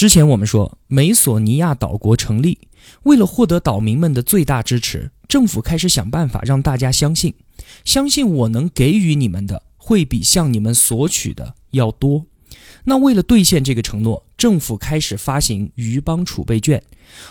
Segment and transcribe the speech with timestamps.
[0.00, 2.56] 之前我们说，美索尼亚岛国成立，
[3.02, 7.34] 为了获得岛民们的最大支持，政府开始想办法让大家相信，
[7.84, 12.24] 相信我能给予你们的会比向你们索取的要多。
[12.84, 16.82] 那为了兑现这个承诺，政府开始发行鱼帮储备券，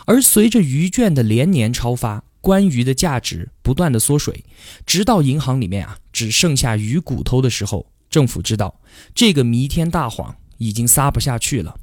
[0.06, 4.46] 而随着鱼券的连年超发，关鱼的价值不断的缩水，
[4.86, 8.80] 直到银行里面啊只剩下鱼骨头的时候，政府知道
[9.16, 11.76] 这个弥天大谎已经撒不下去了。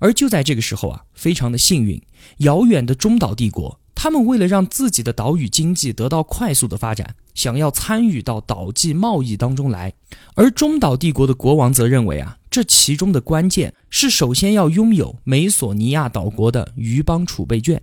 [0.00, 2.00] 而就在这个时候啊，非常的幸运，
[2.38, 9.92] 遥远的中岛帝国，他们为了让自己的岛屿经济得到快速的发展，想要参与到岛际贸易当中来，
[10.34, 12.38] 而中岛帝国的国王则认为啊。
[12.50, 17.80] 这其中的关键是，首先要拥有美索尼亚岛国的鱼帮储备券，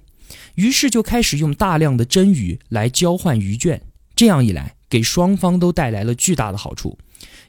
[0.54, 3.82] 于是就开始用大量的真鱼来交换鱼券。
[4.16, 7.00] 这样一来，给双方都带来了巨大的好处。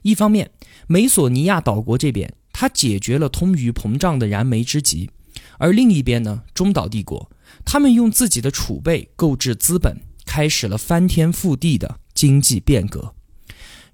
[0.01, 0.51] 一方面，
[0.87, 5.09] 美索尼亚岛国这边它解决了通鱼膨胀的燃眉之急；
[5.57, 7.31] 而另一边呢，中岛帝国
[7.65, 13.15] 他们用自己的储备购置资本，开始了翻天覆地的经济变革。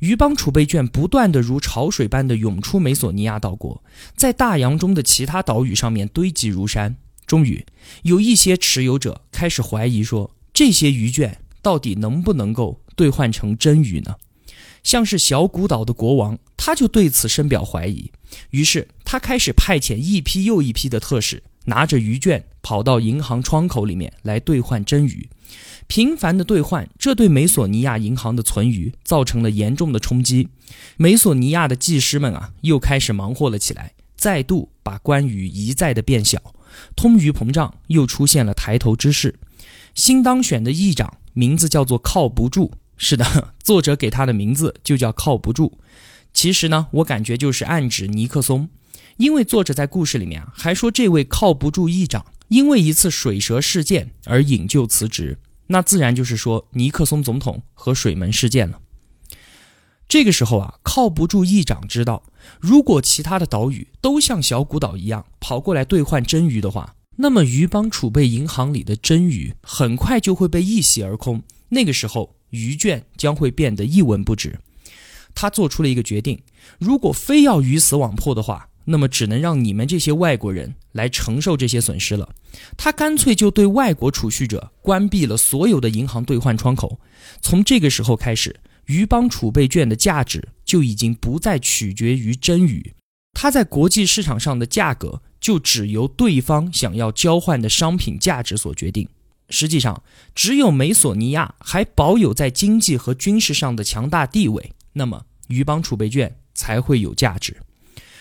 [0.01, 3.85] 鱼帮储备券不断的如潮水般的涌出美索尼亚岛国，
[4.17, 6.97] 在大洋中的其他岛屿上面堆积如山。
[7.25, 7.65] 终于，
[8.03, 14.17] 有一些持有者开始怀疑说，这些鱼券到底能不能够兑换成真鱼呢？
[14.83, 18.11] 像是小古岛的国王，他就对此深表怀疑。
[18.51, 25.29] 于是，他开始派遣一批又一批的特使，拿着鱼券跑到银行窗口里面来兑换真鱼。
[25.87, 30.49] 频繁的兑换，这对美索尼亚银行的存余造成了严重的冲击。
[30.97, 36.43] 美索尼亚的技师们啊，又开始忙活了起来，再度把关羽一再的变小，
[36.97, 39.37] 通鱼膨胀又出现了抬头之势。
[39.95, 45.79] 新当选的议长名字叫做靠不住，是的，作者给他的名字就叫靠不住。
[46.37, 48.69] 其实呢，我感觉就是暗指尼克松，
[49.17, 55.39] 因为作者在故事里面啊，还说这位靠不住议长因为一次水蛇事件而引咎辞职。
[55.69, 58.81] 那自然就是说尼克松总统和水门事件了。
[60.07, 62.25] 这个时候啊，靠不住议长知道，
[62.61, 71.43] 如果其他的岛屿都像小古岛一样跑过来兑换真鱼的话，那么鱼帮储备银行里的真鱼很快就会被一洗而空。
[71.71, 74.61] 那个时候，鱼券将会变得一文不值。
[75.37, 76.43] 他做出了一个决定：
[76.81, 78.71] 如果非要鱼死网破的话。
[78.89, 82.29] 那么只能让你们这些外国人来承受这些损失了。
[82.77, 87.01] 他干脆就对外国储蓄者关闭了所有的银行兑换窗口。
[87.41, 92.95] 从这个时候开始，鱼帮储备券的价值就已经不再取决于真鱼，
[93.33, 99.09] 它在国际市场上的价格就只由对方想要交换的商品价值所决定。
[99.51, 100.01] 实际上，
[100.33, 107.59] 只有美索尼亚还保有在经济和军事上的强大地位，那么鱼帮储备券才会有价值。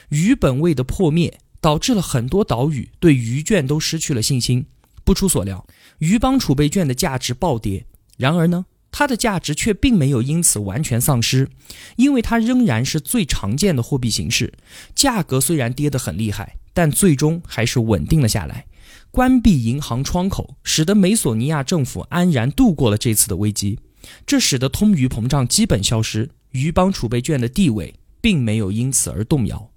[0.09, 4.65] 鱼本位的破灭，导致了很多岛屿对鱼券都失去了信心。
[5.05, 5.65] 不出所料，
[5.99, 7.85] 鱼帮储备券的价值暴跌。
[8.17, 11.49] 然而呢，它的价值却并没有因此完全丧失，
[11.95, 14.53] 因为它仍然是最常见的货币形式。
[14.93, 18.65] 价格虽然跌得很厉害，但最终还是稳定了下来。
[19.11, 23.79] 关闭银行窗口，使得美索尼亚政府安然度过了这次的危机。
[24.27, 29.69] 这使得通鱼膨胀基本消失，鱼帮储备券的地位并没有因此而动摇。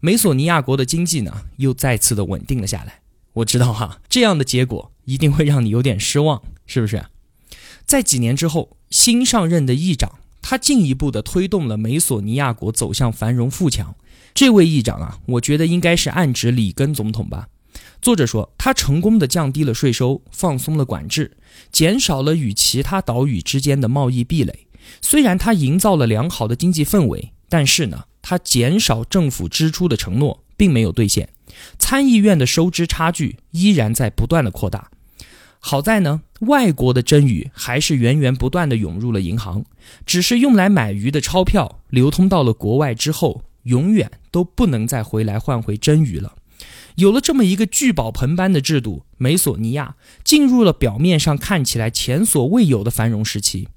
[0.00, 3.00] 美索尼亚国的经济呢，又再次的稳定了下来。
[3.32, 7.04] 我知道哈，这样的结果一定会让你有点失望，是不是？
[7.86, 13.94] 在几年之后，新上任的议长，他进一步的推动了美索尼亚国走向繁荣富强。
[14.34, 17.48] 这位议长啊，我觉得应该是暗指里根总统吧。
[18.02, 21.36] 作者说，他成功的降低了税收，放松了管制，
[21.72, 24.65] 减少了与其他岛屿之间的贸易壁垒。
[25.00, 28.04] 虽然他营造了良好的经济氛围，但是呢？
[28.28, 31.28] 他减少政府支出的承诺并没有兑现，
[31.78, 34.90] 参议院的收支差距依然在不断的扩大。
[35.60, 39.64] 好在呢，外国的真鱼还是源源不断的涌入了银行，
[40.04, 46.34] 只是用来买鱼的钞票流通到了国外之后，永远都不能再回来换回真鱼了。
[46.96, 49.94] 有了这么一个聚宝盆般的制度，美索尼亚
[50.24, 53.68] 进入了表面上看起来前所未有的繁荣时期。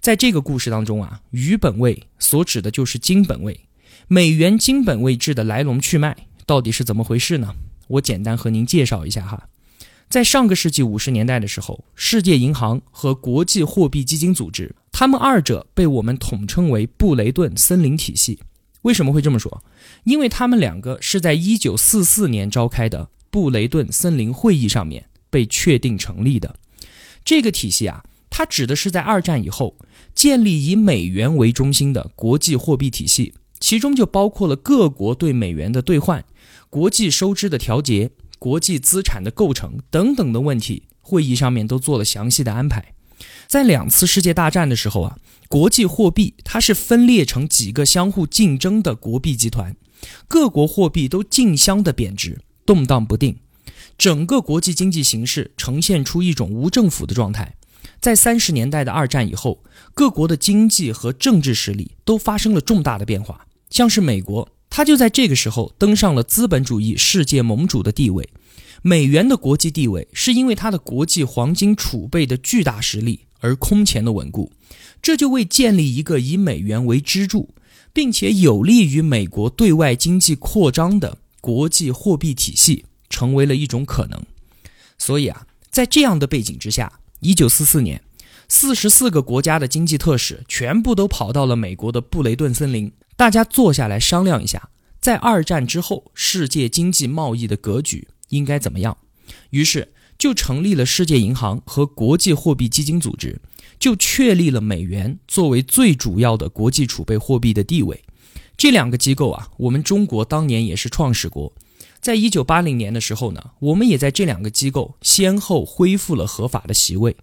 [0.00, 3.60] 在这个故事当中啊，鱼本位所指的就是金本位。
[4.08, 6.16] 美元金本位制的来龙去脉
[6.46, 7.54] 到底是怎么回事呢？
[7.86, 9.48] 我简单和您介绍一下哈。
[10.08, 18.40] 在上个世纪五十年代的时候，世界银行和国际货币基金组织，他们二者被我们统称为布雷顿森林体系。
[18.82, 19.62] 为什么会这么说？
[20.04, 26.56] 因为他们两个是在一九四四年召开的布雷顿森林会议上面被确定成立的。
[27.22, 29.76] 这个体系啊，它指的是在二战以后
[30.14, 36.24] 建立以美元为中心的国际货币体系，其中就包括了各国对美元的兑换、
[36.70, 38.10] 国际收支的调节。
[38.38, 42.94] 国际资产的构成等等的问题，会议上面都做了详细的安排。
[43.46, 49.76] 在两次世界大战的时候啊，国际货币它是分裂成几个相互竞争的国币集团，
[50.26, 53.36] 各国货币都竞相的贬值，动荡不定，
[53.98, 57.56] 整个国际经济形势呈现出一种无政府的状态。
[58.00, 59.62] 在三十年代的二战以后，
[59.94, 64.48] 各国的经济和政治实力都发生了重大的变化，像是美国。
[64.72, 68.28] 它就在这个时候登上了资本主义世界盟主的地位。
[68.82, 74.52] 美元的国际地位是因为它的国际黄金储备的巨大实力而空前的稳固，
[75.02, 77.52] 这就为建立一个以美元为支柱，
[77.92, 84.22] 并且有利于美国对外经济扩张的国际货币体系成为了一种可能。
[84.96, 88.02] 所以啊，在这样的背景之下，一九四四年，
[88.48, 92.90] 四十四个国家的经济特使全部都跑到了美国的布雷顿森林。
[93.14, 94.70] 大家坐下来商量一下，
[95.02, 98.96] 在二战之后，世界经济贸易的格局应该怎么样？
[99.50, 103.38] 于是就成立了世界银行和国际货币基金组织，
[103.78, 108.02] 就确立了美元作为最主要的国际储备货币的地位。
[108.56, 111.52] 这两个机构啊，我们中国当年也是创始国，
[112.00, 117.16] 在一九八零年的时候呢，我们也在这两个机构先后恢复了合法的席位。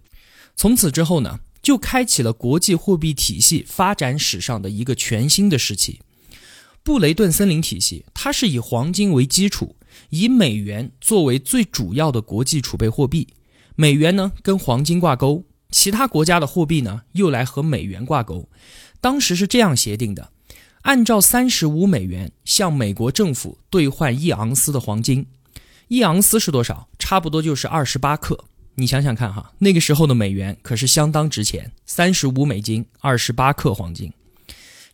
[0.56, 1.40] 从此之后呢？
[1.60, 6.00] 就开启了国际货币体系发展史上的一个全新的时期。
[6.84, 9.76] 布雷顿森林体系，它是以黄金为基础，
[10.10, 13.26] 以美元作为最主要的国际储备货币。
[13.74, 18.48] 美元呢跟黄金挂钩，其他国家的货币呢又来和美元挂钩。
[19.00, 20.30] 当时是这样协定的：
[20.82, 25.26] 按照三十五美元向美国政府兑换一盎司的黄金，
[25.88, 26.88] 一盎司是多少？
[26.98, 28.44] 差不多就是二十八克。
[28.76, 34.12] 你想想看哈，那个时候的美元可是相当值钱，三十五美金，二十八克黄金。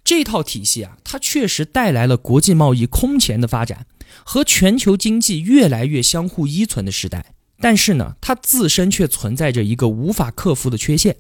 [0.03, 3.87] 这套体系啊，它确实带来了国际贸易空前的发展
[4.25, 7.35] 和全球经济越来越相互依存的时代。
[7.61, 11.17] 但是呢，它自身却存在着一个无法克服的缺陷，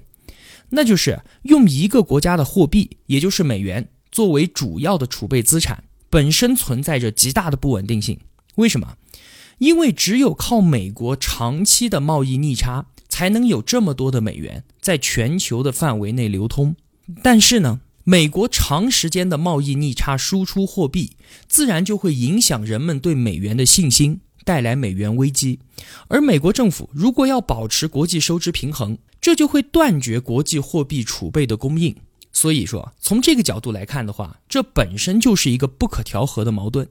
[0.70, 8.20] 那就是用一个国家的货币，也就是美元作为主要的储备资产，本身存在着极大的不稳定性。
[8.54, 8.96] 为什么？
[9.58, 16.76] 因为只有靠美国长期的贸易逆差，才能有这么多的美元在全球的范围内流通。
[17.24, 21.16] 但是呢，美国长时间的贸易逆差输出货币，
[21.48, 25.58] 自然就会影响人们对美元的信心，带来美元危机。
[26.06, 31.96] 而美国政府如果要保持国际收支平衡，这就会断绝国际货币储备的供应。
[32.34, 36.88] 所以说，从这个角度来看的话，这本身就是一个不可调和的矛盾。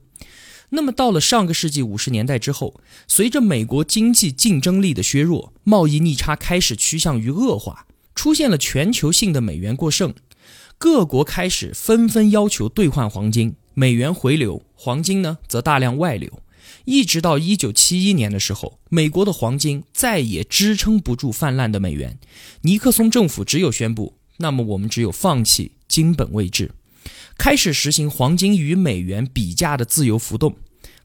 [0.70, 10.14] 那么到了上个世纪五十年代之后，随着美国经济竞争力的削弱，贸易逆差开始趋向于恶化，出现了全球性的美元过剩，
[10.78, 16.42] 各国开始纷纷要求兑换黄金，美元回流，黄金呢则大量外流，
[16.86, 22.18] 一直到一九七一年的时候，美国的黄金再也支撑不住泛滥的美元，
[22.62, 26.72] 尼克松政府只有宣布，那么我们只有放弃金本位制。
[27.36, 30.56] 开始实行黄金与美元比价的自由浮动，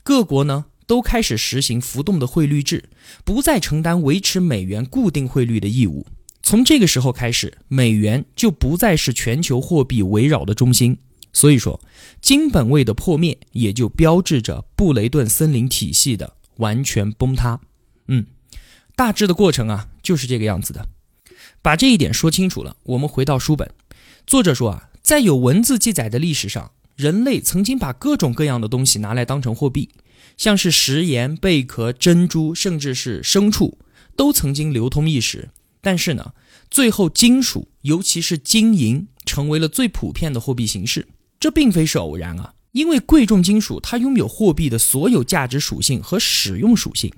[0.04, 2.90] 各国呢都开始实行浮动的汇率制，
[3.24, 6.06] 不再承担维持美元固定汇率的义务。
[6.42, 10.98] 从这个时候开始，美元就不再是全球货币围绕的中心。
[11.32, 11.80] 所以说，
[12.22, 17.60] 金本位的破灭也就标志着布雷顿森林体系的完全崩塌。
[18.08, 18.26] 嗯，
[18.96, 20.88] 大致的过程啊就是这个样子的。
[21.62, 23.72] 把这一点说清楚了，我们回到书本，
[24.26, 24.86] 作者说啊。
[25.02, 29.90] 在有文字记载的历史上，人类曾经把各种各样的东西拿来当成货币，
[30.38, 33.80] 像是食盐、贝壳、珍珠，甚至是牲畜，
[34.16, 35.50] 都曾经流通一时。
[35.82, 36.34] 但是呢，
[36.70, 41.08] 最后金属，尤其是金银，成为了最普遍的货币形式。
[41.40, 47.12] 这并非是偶然啊，因为贵重金属它拥有货币的所有价值属性和使用属性，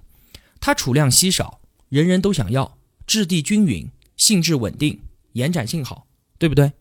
[0.61, 3.89] 它储量稀少，人人都想要，质地均匀，
[4.21, 4.99] 性质稳定，
[5.33, 6.05] 延展性好，
[6.37, 6.73] 对不对？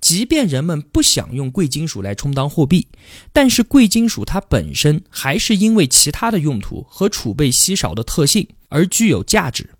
[0.00, 2.88] 即便人们不想用贵金属来充当货币，
[3.32, 9.70] 但是贵金属它本身还是因为其他的用途和储备稀少的特性而具有价值。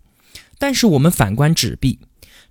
[0.57, 1.99] 但是我们反观纸币，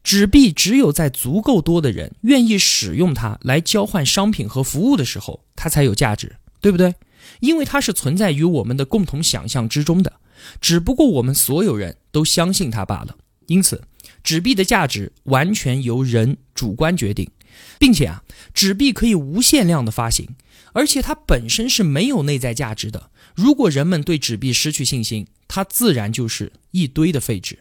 [0.04, 6.94] 纸币只有在足够多的人愿意使用它来交换商品和服务的时候，它才有价值，对不对？
[7.40, 10.12] 因为它是存在于我们的共同想象之中的，
[10.61, 13.16] 只不过我们所有人都相信它罢了。
[13.47, 13.82] 因此，
[14.23, 17.29] 纸币的价值完全由人主观决定，
[17.79, 18.23] 并且啊，
[18.55, 20.29] 纸币可以无限量的发行，
[20.73, 23.11] 而且它本身是没有内在价值的。
[23.35, 27.59] 如果人们对纸币失去信心，它自然就是一堆的废纸。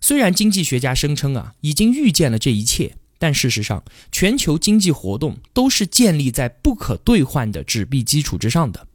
[0.00, 2.96] 虽然经济学家声称啊，已经预见了这一切。
[3.20, 8.86] 但事实上，全球经济活动都是建立在不可兑换的纸币基础之上的。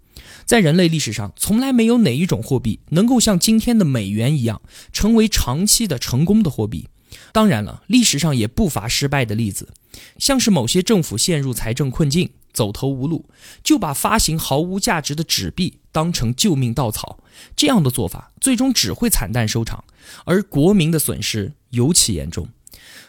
[0.45, 4.61] 在人类历史上，从来没有哪一种货币能够像今天的美元一样，
[4.93, 6.87] 成为长期的成功的货币。
[7.33, 9.73] 当然了，历史上也不乏失败的例子，
[10.19, 13.25] 像是某些政府陷入财政困境，走投无路，
[13.63, 17.19] 就把发行毫无价值的纸币当成救命稻草。
[17.55, 19.83] 这样的做法最终只会惨淡收场，
[20.25, 22.47] 而国民的损失尤其严重。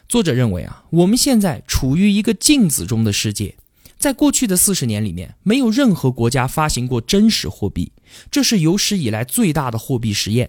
[0.09, 3.57] 作者认为啊，我们现在处于一个镜子中的世界，
[3.99, 7.93] 在过去的四十年里面，没有任何国家发行过真实货币，
[8.31, 10.49] 这是有史以来最大的货币实验。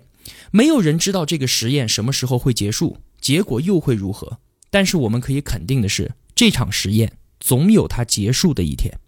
[0.52, 4.38] 没有人知道这个实验什么时候会结束，结果又会如何。
[4.70, 9.00] 但是我们可以肯定的是，这场实验总有它结束的一天。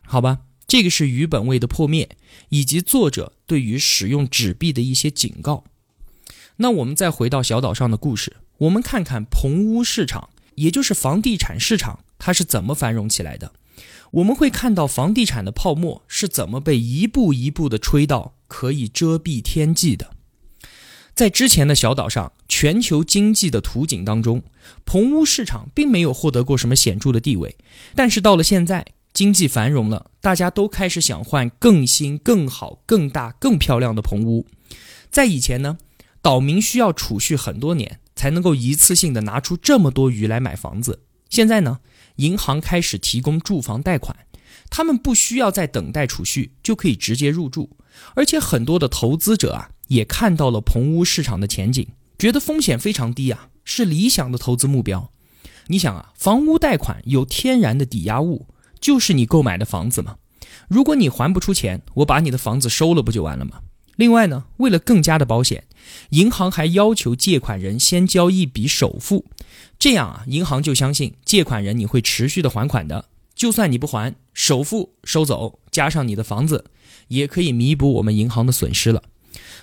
[0.00, 2.16] 好吧，这个是鱼本位的破灭，
[2.48, 5.64] 以及作者对于使用纸币的一些警告。
[6.56, 8.36] 那我们再回到小岛上的故事。
[8.56, 13.52] 我们看看棚屋市场，也就是房地产市场，它是怎么繁荣起来的？
[14.12, 20.15] 我们会看到房地产的泡沫是怎么被一步一步的吹到可以遮蔽天际的。
[21.16, 24.44] 在之前的小岛上，全球经济的图景当中，
[24.84, 27.56] 棚屋市场并没有获得过什么显著的地位。
[27.96, 34.46] 但是到了现在，经济繁荣了，大家都开始想换更新、更好、更大、更漂亮的棚屋。
[35.10, 35.78] 在以前呢，
[36.22, 37.98] 岛民需要储蓄很多年。
[38.16, 41.02] 才能够一次性的拿出这么多鱼来买房子。
[41.28, 41.80] 现在呢，
[42.16, 44.16] 银行开始提供住房贷款，
[44.70, 47.76] 他们不需要再等待储蓄，就可以直接入住。
[48.14, 51.86] 而且很多的投资者啊，也看到了棚屋市场的前景，
[52.18, 55.10] 觉得风险非常低啊，是理想的投资目标。
[55.68, 58.46] 你想啊，房屋贷款有天然的抵押物，
[58.80, 60.16] 就是你购买的房子嘛。
[60.68, 63.60] 如果你还不出钱，我把你的房子收了，不就完了吗？
[63.96, 65.64] 另外呢，为了更加的保险，
[66.10, 69.24] 银行还要求借款人先交一笔首付，
[69.78, 73.06] 这样啊，银行就相信借款人你会持续的还款的。
[73.34, 76.66] 就算你不还，首付收走，加上你的房子，
[77.08, 79.02] 也可以弥补我们银行的损失了。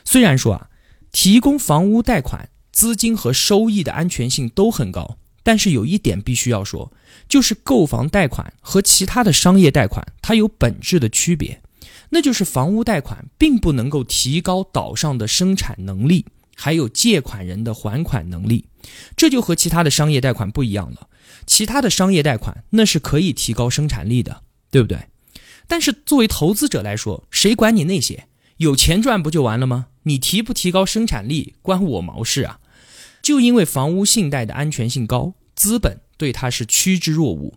[0.03, 0.69] 虽然说啊，
[1.12, 6.91] 提供房屋贷款资金和收益的安全性都很高，但是有一点必须要说，
[7.27, 11.62] 就是购房贷款和其他的商业贷款它有本质的区别。
[12.10, 18.67] 那就是房屋贷款并不能够提高岛上的生产能力，还有借款人的还款能力，
[19.15, 21.07] 这就和其他的商业贷款不一样了。
[21.48, 25.07] 其他的商业贷款那是可以提高生产力的，对不对？
[25.67, 28.27] 但是作为投资者来说，谁管你那些？
[28.63, 29.88] 有钱赚不就完了吗？
[30.03, 32.60] 你提不提高生产力关我毛事啊？
[33.22, 37.53] 就因为房屋信贷的安全性高，资本对它是趋之若鹜。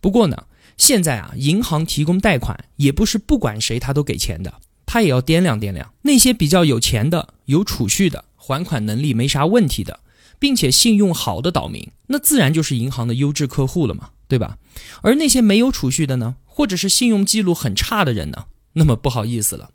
[0.00, 0.44] 不过呢？
[0.76, 10.00] 现在啊，银行提供贷款也不是不管谁他都给钱的，他也要掂量掂量那些比较有钱的、有储蓄的、还款能力没啥问题的，
[10.38, 14.56] 并且信用好的岛民，那自然就是银行的优质客户了嘛，对吧？
[15.02, 19.72] 而那些没有储蓄的呢，或者是信用记录很差的人呢，那么不好意思了，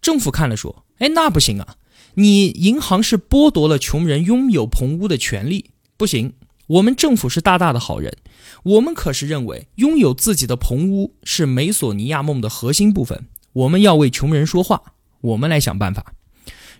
[0.00, 1.76] 政府看了说，哎，那不行啊，
[2.14, 6.32] 你银行是剥夺了穷人拥有棚屋的权利，不行。
[6.66, 8.14] 我们政府是大大的好人，
[8.62, 13.26] 我们可是认为拥有自己的棚屋是美索尼亚梦的核心部分。
[13.54, 14.82] 我们要为穷人说话，
[15.22, 16.12] 我们来想办法。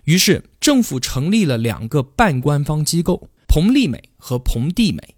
[0.03, 5.15] 于是政府成立了两个半官方机构：彭利美和彭地美，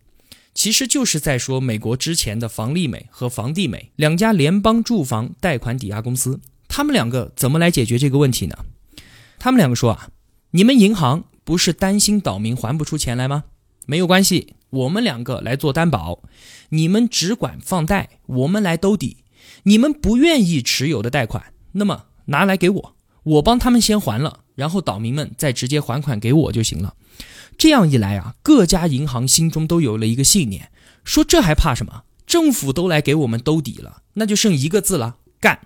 [0.54, 6.40] 其实就是在说美国之前的房利美和房地美两家联邦住房贷款抵押公司。
[6.74, 8.56] 他们两个怎么来解决这个问题呢？
[9.38, 10.08] 他们两个说啊，
[10.52, 13.44] 你们银行不是担心岛民还不出钱来吗？
[13.86, 14.56] 没有关系。
[14.70, 16.24] 我们两个来做担保，
[16.70, 19.18] 你们只管放贷，我们来兜底。
[19.64, 26.96] 你们不愿意持有的贷款，那么拿来给我，我帮他们先还了，然后岛民们再直接还款给我就行了。
[27.58, 30.72] 这样一来啊，各家银行心中都有了一个信念，
[31.04, 32.04] 说这还怕什么？
[32.26, 35.60] 政府都来给我们兜底了，那就剩一个字了，干。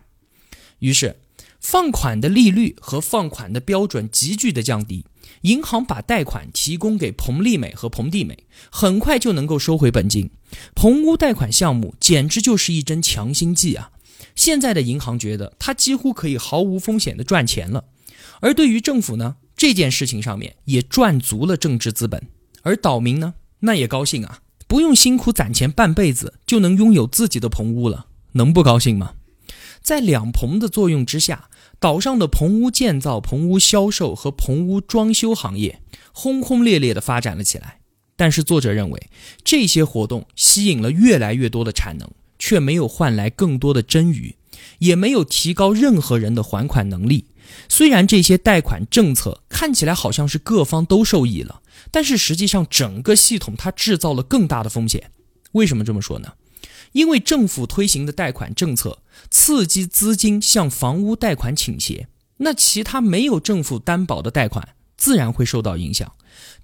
[0.80, 1.18] 于是。
[1.62, 5.04] 放款的利率和放款的标准急剧的降低，
[5.42, 10.30] 银行把贷款提供给彭丽美和彭地美，很快就能够收回本金。
[10.76, 13.90] 棚屋贷款项目简直就是一针强心剂啊！
[14.36, 17.86] 现在的银行觉得它几乎可以毫无风险的赚钱了，
[18.42, 22.28] 而对于政府呢，这件事情上面也赚足了政治资本，
[22.62, 29.14] 而岛民呢，那也高兴啊，不用辛苦攒钱半辈子就能拥有自己的棚屋了，能不高兴吗？
[29.86, 31.48] 在两棚的作用之下。
[31.78, 35.82] 岛上的棚屋建造、棚屋销售和棚屋装修行业
[36.14, 37.80] 轰轰烈烈地发展了起来。
[38.16, 39.10] 但是作者认为，
[39.44, 44.36] 这些活动吸引了越来越多的产能，却没有换来更多的真鱼，
[44.80, 47.26] 也没有提高任何人的还款能力。
[47.68, 51.62] 虽然这些贷款政策看起来好像是各方都受益了，
[51.92, 55.12] 但是实际上整个系统它制造了更大的风险。
[55.52, 56.32] 为什么这么说呢？
[56.96, 59.00] 因为政府推行的贷款政策
[59.30, 66.12] 刺激资金向房屋贷款倾斜，那其他没有政府担保的贷款自然会受到影响。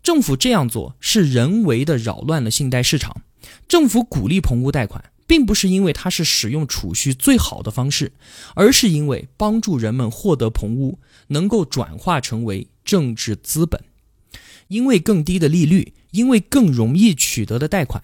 [0.01, 3.23] 政府这样做是人为的扰乱了信贷市场。
[3.67, 5.05] 政府鼓励棚屋贷款。
[5.27, 8.11] 并不是因为它是使用储蓄最好的方式，
[8.53, 13.81] 而是因为帮助人们获得棚屋能够转化成为政治资本。
[14.67, 18.03] 因为更低的利率，因为更容易取得的贷款，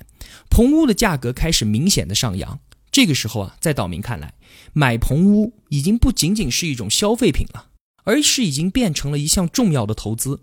[0.49, 2.59] 棚屋的价格开始明显的上扬。
[2.91, 4.33] 这个时候啊，在岛民看来，
[4.73, 7.67] 买棚屋已经不仅仅是一种消费品了，
[8.03, 10.41] 而是已经变成了一项重要的投资。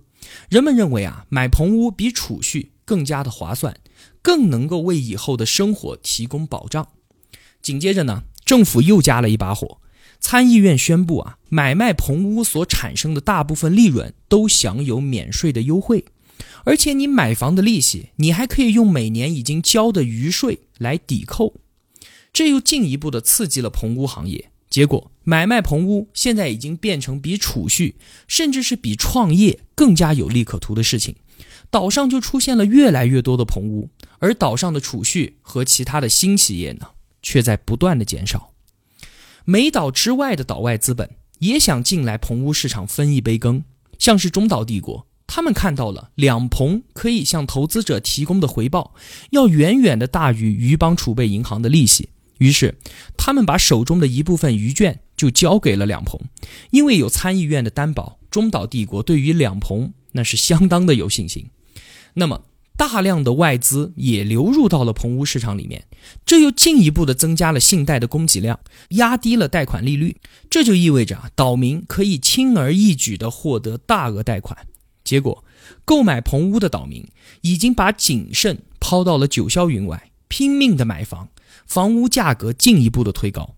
[0.48, 3.76] 人们认为啊，买棚屋比储蓄更加的划算。
[4.22, 6.88] 更能够为以后的生活提供保障。
[7.60, 9.82] 紧接着呢，政府又加了一把火，
[10.18, 16.06] 参议院宣布啊，买卖棚屋所产生的大部分利润都享有免税的优惠，
[16.64, 21.54] 而且你买房的利息，你还可以用每年已经交的余税来抵扣。
[22.32, 24.50] 这又进一步的刺激了棚屋行业。
[24.68, 31.14] 结果，买卖棚屋现在已经变成比储蓄，甚至是比创业更加有利可图的事情。
[31.70, 33.90] 岛上就出现了越来越多的棚屋。
[34.18, 36.88] 而岛上的储蓄和其他的新企业呢，
[37.22, 38.52] 却在不断的减少。
[39.44, 43.64] 美岛之外的岛外资本也想进来棚屋市场分一杯羹，
[43.98, 48.94] 像是中岛帝国，他们看到了两棚可以向投资者提供的回报
[49.30, 52.76] 要远远的大于余邦储备银行的利息，于是
[53.16, 56.20] 他们把手中的一部分余券就交给了两棚，
[56.70, 61.50] 因为有参议院的担保，中岛帝国对于两棚那是相当的有信心。
[62.14, 62.42] 那么。
[62.76, 65.84] 大量的外资也流入到了棚屋市场里面，
[66.26, 68.58] 这又进一步的增加了信贷的供给量，
[68.88, 70.16] 压低了贷款利率。
[70.50, 74.66] 这就意味着，岛民可以轻而易举的获得大额贷款。
[75.04, 75.44] 结果，
[75.84, 77.06] 购买棚屋的岛民
[77.42, 81.28] 已经把谨慎抛到了九霄云外，拼命的买房，
[81.66, 83.54] 房屋价格进一步的推高。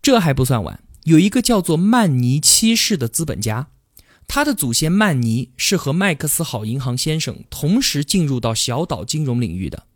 [0.00, 3.68] 这还不算完，有一个叫做曼尼七世的资本家。
[4.26, 9.86] 他的祖先曼尼是和麦克斯好银行先生同时进入到小岛金融领域的，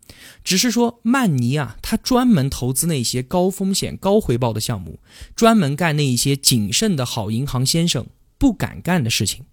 [0.43, 4.99] 只是说曼尼啊，他专门投资那些高风险高回报的项目，
[5.37, 8.05] 专门干那一些谨慎的好银行先生
[8.37, 9.45] 不敢干的事情。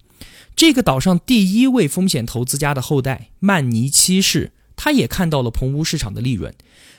[0.54, 6.54] 这个岛上第一位风险投资家的后代曼尼七世，他也看到了棚屋市场的利润，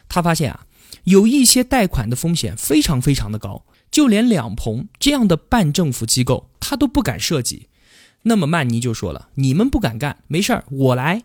[0.09, 0.65] 他发现啊，
[1.05, 7.67] 有一些贷款的风险非常非常的高，就连两棚这样的半政府机构他都不敢涉及。
[8.23, 11.23] 那么曼尼就说了：“你们不敢干，没事儿，我来。”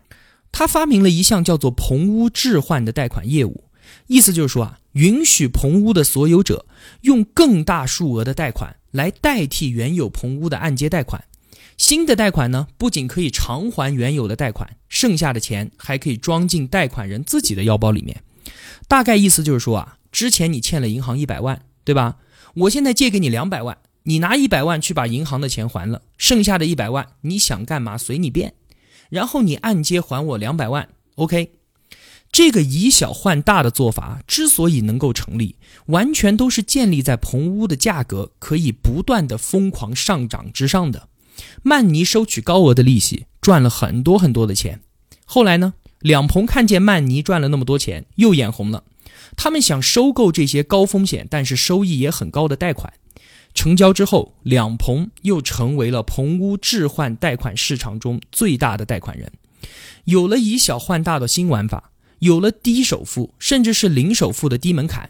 [0.51, 3.65] 他发明了一项叫做棚屋置换的贷款业务，
[4.07, 6.65] 意思就是说啊，允许棚屋的所有者
[7.01, 11.23] 用更大数额的贷款来代替原有棚屋的按揭贷款。
[11.79, 18.21] 新的贷款呢，不仅可以偿还原有的贷款，剩下的钱还可以装进贷款人自己的腰包里面。
[18.89, 22.17] 大概意思就是说啊，之前你欠了银行一百万，对吧？
[22.53, 23.77] 我现在借给你两百万。
[24.03, 28.55] 你拿一百万去把银行的钱还了，剩下的一百万你想干嘛随你便，
[29.09, 31.53] 然后你按揭还我两百万，OK？
[32.29, 35.55] 这个以小换大的做法之所以能够成立，
[35.87, 41.07] 完全都是建立在棚屋的价格可以不断的疯狂上涨之上的。
[41.63, 44.81] 曼尼收取高额的利息，赚了很多很多的钱。
[45.25, 48.83] 后来呢，两棚看见曼尼赚了那么多钱，又眼红了，
[49.35, 52.93] 他们想收购这些高风险但是收益也很高的贷款。
[53.53, 59.31] 成交之后，两棚又成为了棚屋置换贷款市场中最大的贷款人。
[60.05, 65.09] 有了以小换大的新玩法，有了低首付甚至是零首付的低门槛，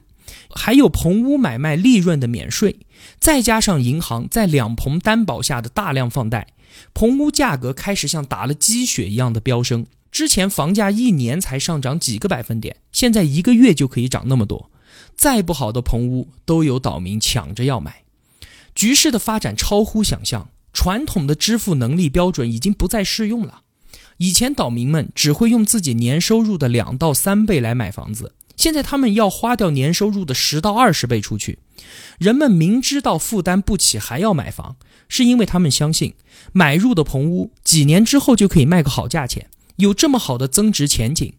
[0.50, 2.80] 还有棚屋买卖利润的免税，
[3.20, 6.48] 再加上银行在两棚担保下的大量放贷，
[6.94, 9.86] 棚屋价格开始像打了鸡血一样的飙升。
[10.12, 14.72] 之前房价一年才上涨几个百分点，现在一个月就可以涨那么多。
[15.16, 18.04] 再不好的棚屋都有岛民抢着要买。
[18.74, 23.62] 局势的发展超乎想象，传统的支付能力标准已经不再适用了。
[24.18, 31.60] 以前岛民们只会用自己年收入的两到三倍来买房子，现在他们要花掉年收入的十到二十倍出去。
[32.18, 34.76] 人们明知道负担不起还要买房，
[35.08, 36.16] 是因为他们相信
[36.52, 41.34] 买入的棚屋几年之后就可以卖个好价钱，有这么好的增值前景，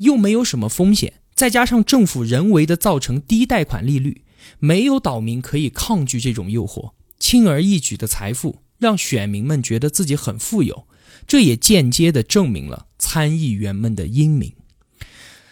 [0.00, 4.20] 又没有什么风险，再加上政府人为的造成低贷款利率。
[4.58, 10.86] 没有岛民可以抗拒这种诱惑，轻而易举的财富让选民们觉得自己很富有，
[11.26, 14.52] 这也间接的证明了参议员们的英明。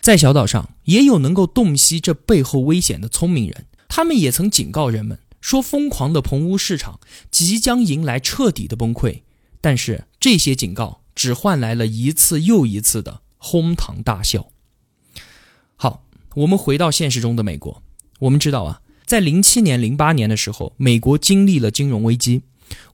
[0.04, 9.22] 在小岛上，也有能够洞悉这背后危险的聪明人，他们也曾警告人们说，疯狂的棚屋市场即将迎来彻底的崩溃。
[9.62, 14.48] 但是这些警告只换来了一次又一次的哄堂大笑。
[15.74, 17.82] 好，我们回到现实中的美国，
[18.18, 18.82] 我们知道啊。
[19.06, 22.42] 在零七年、零八年的时候，美国经历了金融危机。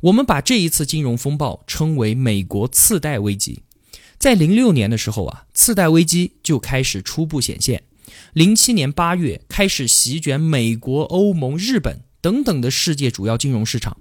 [0.03, 3.65] 我们把这一次金融风暴称为“美国次贷危机”。
[4.21, 7.85] 在零六年的时候啊，次贷危机就开始初步显现。
[8.35, 13.97] 零七年八月开始席卷美国、欧盟、日本等等的世界主要金融市场。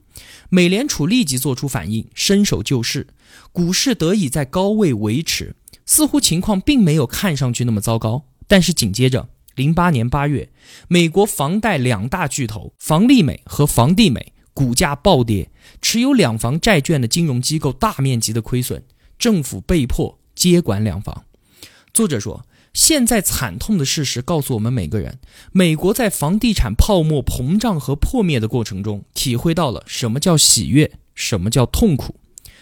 [0.49, 3.07] 美联储立即做出反应，伸手救市，
[3.53, 5.55] 股市得以在高位维持，
[5.85, 8.25] 似乎情况并没有看上去那么糟糕。
[8.45, 10.49] 但是紧接着，零八年八月，
[10.89, 15.49] 美国房贷两大巨头房利美和房地美股价暴跌，
[15.81, 18.83] 持有两房债券的金融机构大面积的亏损，
[19.19, 21.25] 政府被迫接管两房。
[21.93, 25.19] 作者说，现在惨痛的事实告诉我们每个人，
[25.51, 32.15] 美国在房地产泡沫膨胀和破灭的过程中，体会到了什么叫喜悦，什么叫痛苦。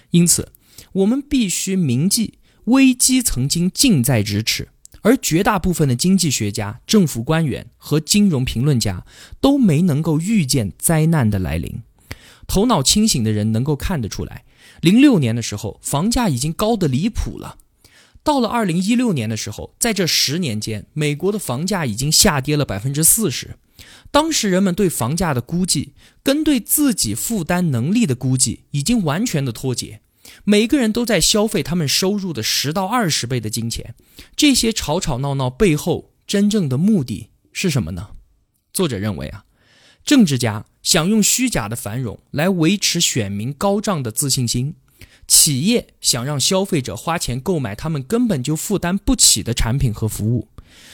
[0.09, 0.51] 因此，
[0.91, 4.69] 我们必须铭记，危机曾经近在咫尺。
[5.03, 9.05] 而绝大部分的经济学家、政府官员和金融评论家
[9.39, 11.81] 都没能够预见灾难的来临。
[12.45, 14.43] 头脑清醒的人能够看得出来，
[14.81, 17.57] 零六年的时候房价已经高得离谱了。
[18.23, 23.57] 到了二零一六年的时候，在这十年间，美国的房价已经下跌了百分之四十。
[24.11, 30.01] 当时人们对房价的估计，跟对自己负担能力的估计已经完全的脱节。
[30.43, 33.95] 每个人都在消费他们收入的十到二十倍的金钱，
[34.35, 38.09] 这些吵吵闹闹背后真正的目的是什么呢？
[38.73, 39.45] 作者认为啊，
[40.03, 44.76] 政治家想用虚假的繁荣来维持选民高涨的自信心，
[45.28, 50.47] 企业想让消费者花钱购买他们根本就负担不起的产品和服务，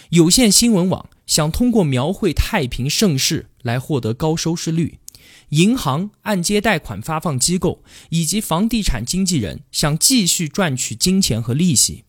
[0.09, 4.97] 有线新闻网想通过描绘太平盛世来获得高收视率。
[5.49, 12.03] 银行、按揭贷款发放机构以及房地产经纪人想继续赚取金钱和利息，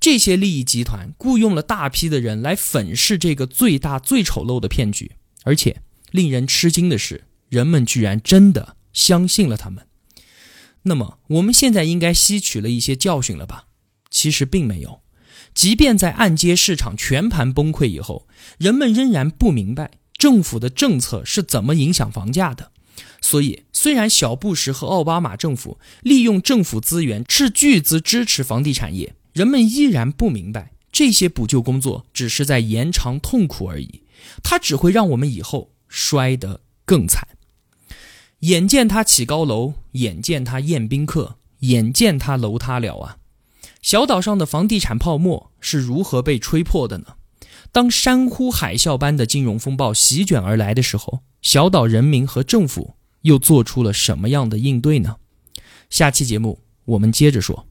[0.00, 5.12] 这些利益集团雇佣了大批的人来粉饰这个最大最丑陋的骗局，
[5.44, 9.86] 而且令人吃惊的是，人们居然真的相信了他们。
[10.82, 13.66] 那么，我们现在应该吸取了一些教训了吧？
[14.10, 15.02] 其实并没有，
[15.52, 18.26] 即便在按揭市场全盘崩溃以后，
[18.58, 22.72] 人们仍然不明白政府的政策是怎么影响房价的。
[23.20, 34.02] 所以，虽然小布什和奥巴马政府利用政府资源斥巨资支持房地产业，人们依然不明白这些补救工作只是在延长痛苦而已，
[34.42, 37.28] 它只会让我们以后摔得更惨。
[38.40, 43.16] 眼见他起高楼，眼见他宴宾客，眼见他楼塌了啊！
[43.82, 47.16] 小岛上的房地产泡沫是如何被吹破的呢？
[47.72, 51.22] 当山呼海啸般的金融风暴席卷而来的时候。
[51.40, 55.16] 小岛人民和政府又做出了什么样的应对呢？
[55.88, 57.66] 下期节目我们接着说。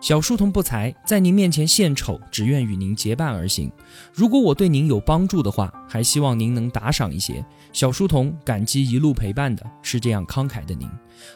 [0.00, 3.72] 小书童不才，在您面前献丑，只愿与您结伴而行。
[4.12, 7.44] 如果我对您有帮助的话，还希望您能打赏一些。
[7.74, 10.88] 小书童感激一路陪伴的是这样慷慨的您。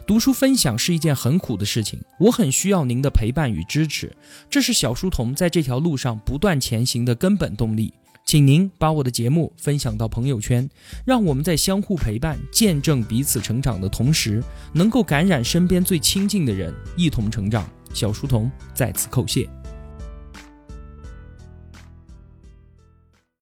[0.06, 4.16] 读书分享是一件很苦的事情，我很需要您的陪伴与支持，
[4.48, 7.92] 这是小书童在这条路上不断前行的根本动力。
[8.24, 10.68] 请您把我的节目分享到朋友圈，
[11.04, 14.40] 让我们在相互陪伴、见证彼此成长的同时，
[14.72, 17.68] 能够感染身边最亲近的人，一同成长。
[17.92, 19.48] 小书童在此叩谢。